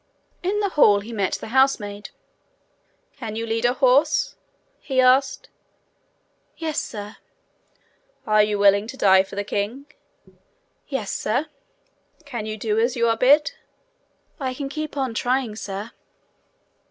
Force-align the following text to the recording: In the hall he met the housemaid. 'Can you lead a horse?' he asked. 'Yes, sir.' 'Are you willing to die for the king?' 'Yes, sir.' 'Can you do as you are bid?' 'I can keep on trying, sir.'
In 0.41 0.61
the 0.61 0.69
hall 0.69 1.01
he 1.01 1.13
met 1.13 1.33
the 1.33 1.49
housemaid. 1.49 2.09
'Can 3.17 3.35
you 3.35 3.45
lead 3.45 3.65
a 3.65 3.73
horse?' 3.73 4.35
he 4.79 4.99
asked. 4.99 5.47
'Yes, 6.57 6.79
sir.' 6.79 7.17
'Are 8.25 8.41
you 8.41 8.57
willing 8.57 8.87
to 8.87 8.97
die 8.97 9.21
for 9.21 9.35
the 9.35 9.43
king?' 9.43 9.85
'Yes, 10.87 11.11
sir.' 11.11 11.45
'Can 12.25 12.47
you 12.47 12.57
do 12.57 12.79
as 12.79 12.95
you 12.95 13.07
are 13.07 13.15
bid?' 13.15 13.51
'I 14.39 14.55
can 14.55 14.69
keep 14.69 14.97
on 14.97 15.13
trying, 15.13 15.55
sir.' 15.55 15.91